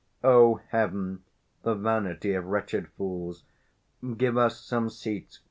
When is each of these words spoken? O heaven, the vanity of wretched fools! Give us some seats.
O 0.23 0.55
heaven, 0.69 1.21
the 1.61 1.75
vanity 1.75 2.33
of 2.33 2.45
wretched 2.47 2.87
fools! 2.97 3.43
Give 4.17 4.35
us 4.35 4.59
some 4.59 4.89
seats. 4.89 5.39